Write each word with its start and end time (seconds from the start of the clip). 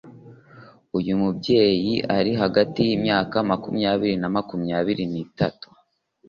uyu 0.97 1.13
byeyi 1.37 1.95
ari 2.17 2.31
hagati 2.41 2.79
y'imyaka 2.87 3.35
makumyabiri 3.49 4.15
na 4.21 4.29
makumyabiri 4.35 5.03
nitatu 5.11 5.67